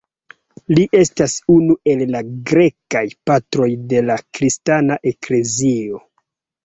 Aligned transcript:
Li 0.77 0.85
estas 0.99 1.35
unu 1.55 1.75
el 1.93 2.01
la 2.15 2.21
Grekaj 2.53 3.05
Patroj 3.31 3.69
de 3.93 4.03
la 4.09 4.19
kristana 4.39 4.99
eklezio. 5.13 6.03